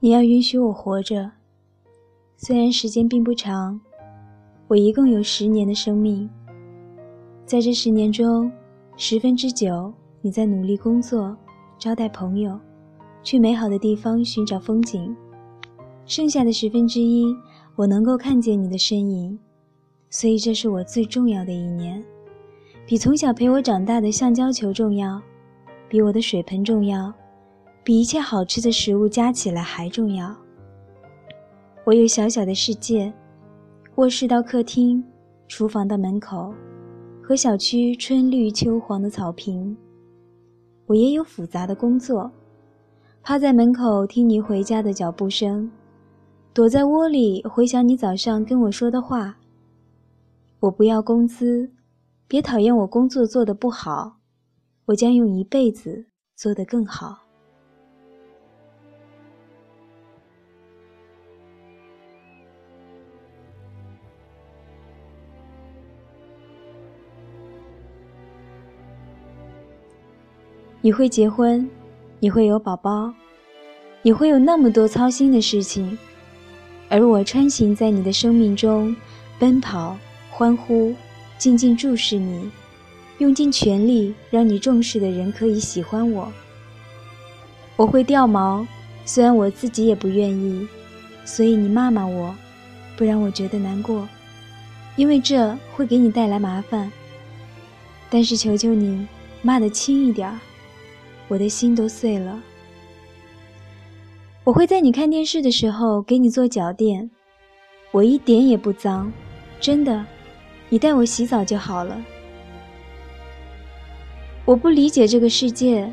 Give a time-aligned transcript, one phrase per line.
[0.00, 1.28] 你要允许我活着，
[2.36, 3.80] 虽然时间并不长，
[4.68, 6.30] 我一共有十年的生命。
[7.44, 8.48] 在这十年中，
[8.96, 11.36] 十分之九你在努力工作、
[11.80, 12.56] 招待朋友、
[13.24, 15.16] 去美好的地方寻找风景，
[16.06, 17.34] 剩下的十分之一，
[17.74, 19.36] 我能够看见你的身影。
[20.10, 22.00] 所以，这是我最重要的一年，
[22.86, 25.20] 比从小陪我长大的橡胶球重要，
[25.88, 27.12] 比我的水盆重要，
[27.88, 30.36] 比一切好吃的食物加起来还重要。
[31.86, 33.10] 我有小小的世界，
[33.94, 35.02] 卧室到客厅，
[35.46, 36.52] 厨房到门口，
[37.22, 39.74] 和小区春绿秋黄的草坪。
[40.84, 42.30] 我也有复杂的工作，
[43.22, 45.70] 趴在门口听你回家的脚步声，
[46.52, 49.34] 躲在窝里回想你早上跟我说的话。
[50.60, 51.70] 我不要工资，
[52.26, 54.18] 别讨厌我工作做得不好，
[54.84, 56.04] 我将用一辈子
[56.36, 57.27] 做得更好。
[70.80, 71.68] 你会结婚，
[72.20, 73.12] 你会有宝宝，
[74.00, 75.98] 你会有那么多操心的事情，
[76.88, 78.94] 而我穿行在你的生命中，
[79.38, 79.96] 奔跑。
[80.30, 80.94] 欢呼，
[81.36, 82.48] 静静注视你，
[83.18, 86.32] 用尽全力让你重视的人可以喜欢我。
[87.74, 88.64] 我会掉毛，
[89.04, 90.64] 虽然我自己也不愿意，
[91.24, 92.32] 所以你骂骂我，
[92.96, 94.08] 不然我觉得难过，
[94.94, 96.88] 因为这会给你带来麻烦。
[98.08, 99.04] 但是求求你，
[99.42, 100.38] 骂得轻一点儿，
[101.28, 102.42] 我的心都碎了。
[104.44, 107.10] 我会在你看电视的时候给你做脚垫，
[107.90, 109.12] 我一点也不脏，
[109.60, 110.04] 真的。
[110.70, 112.02] 你带我洗澡就好了。
[114.44, 115.92] 我不理解这个世界，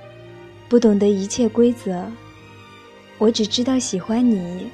[0.69, 2.05] 不懂得一切规则，
[3.17, 4.67] 我只知道喜欢你。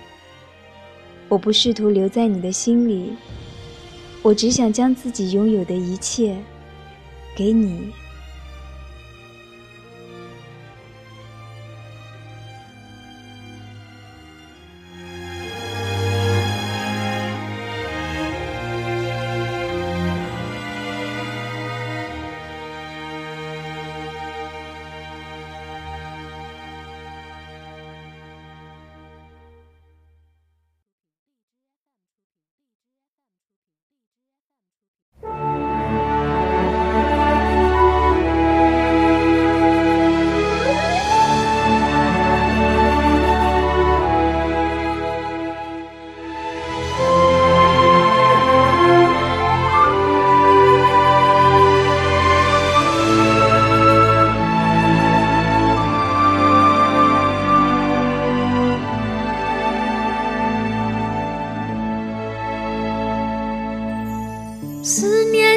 [1.28, 3.14] 我不试图留在你的心里，
[4.22, 6.38] 我只想将自己拥有的一切
[7.36, 7.92] 给你。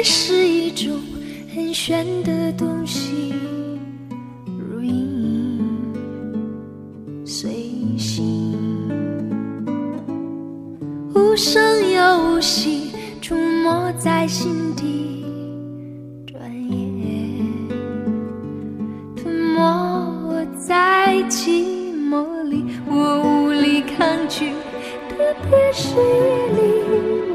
[0.07, 1.01] 是一种
[1.55, 3.33] 很玄的东西，
[4.45, 5.59] 如影
[7.25, 7.49] 随
[7.97, 8.53] 形，
[11.15, 11.59] 无声
[11.91, 15.25] 又无息，触摸在心底，
[16.27, 17.67] 转眼
[19.15, 21.63] 吞没在寂
[22.11, 24.51] 寞里，我无力抗拒，
[25.09, 27.34] 特别是夜里。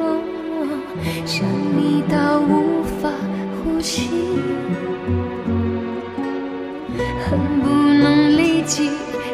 [1.24, 1.46] 想
[1.76, 3.10] 你到无法
[3.62, 4.09] 呼吸，
[7.28, 8.91] 恨不能立即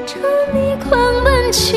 [0.07, 0.19] 朝
[0.53, 1.77] 你狂奔去，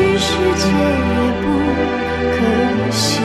[0.00, 1.44] 于世界也不
[2.32, 2.36] 可
[2.90, 3.20] 惜，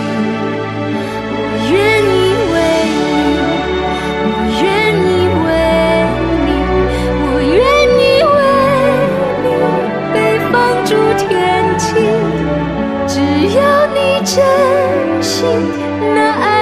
[1.31, 1.33] 我
[1.71, 1.73] 愿
[2.03, 2.13] 意
[2.51, 2.55] 为
[3.11, 3.13] 你，
[4.21, 4.27] 我
[4.61, 4.63] 愿
[4.93, 5.09] 意
[5.45, 5.47] 为
[6.45, 6.47] 你，
[7.23, 7.57] 我愿
[7.99, 8.03] 意
[8.35, 8.37] 为
[9.43, 9.47] 你
[10.13, 10.15] 被
[10.51, 10.53] 放
[10.85, 11.25] 逐天
[11.77, 11.87] 际，
[13.07, 13.13] 只
[13.57, 13.59] 要
[13.93, 14.33] 你真
[15.21, 15.33] 心。
[16.13, 16.54] 那爱。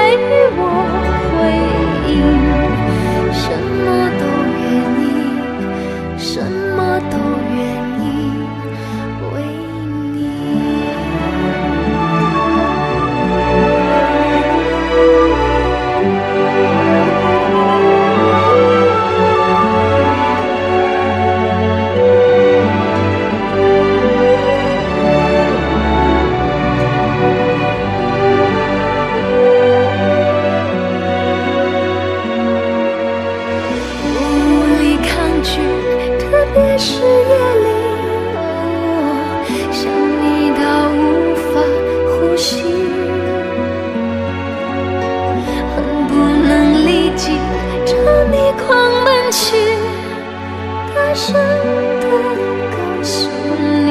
[51.43, 51.51] 真
[51.99, 52.41] 的
[52.71, 53.29] 告诉
[53.59, 53.87] 你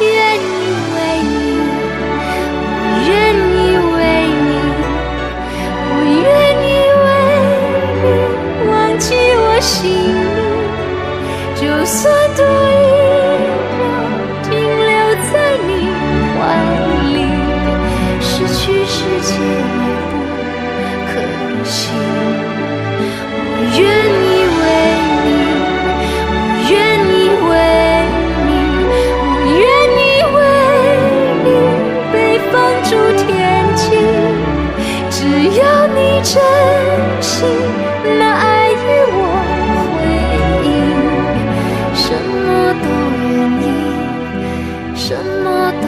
[0.00, 0.50] 愿意
[0.94, 1.34] 为你
[2.74, 3.60] 我愿意
[3.96, 3.98] 为
[4.38, 4.50] 你
[5.88, 6.26] 我愿
[6.62, 6.70] 意
[7.02, 7.08] 为
[8.02, 8.06] 你
[8.70, 9.04] 忘记
[9.36, 10.24] 我姓名
[11.54, 12.02] 就算
[35.50, 36.34] 要你真
[37.20, 37.46] 心，
[38.18, 38.74] 那爱与
[39.10, 39.18] 我
[39.92, 40.00] 回
[40.64, 40.70] 应，
[41.94, 42.04] 什
[42.44, 42.46] 么
[42.82, 42.86] 都
[43.22, 43.30] 愿
[43.62, 43.64] 意，
[44.94, 45.06] 什
[45.42, 45.46] 么
[45.82, 45.84] 都